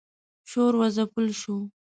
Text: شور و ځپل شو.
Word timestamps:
شور 0.49 0.73
و 0.77 0.81
ځپل 0.95 1.27
شو. 1.41 1.57